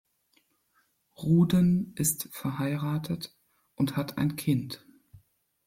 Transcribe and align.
Ruden 1.15 1.93
ist 1.95 2.27
verheiratet 2.33 3.37
und 3.75 3.95
hat 3.97 4.17
ein 4.17 4.35
Kind. 4.35 4.83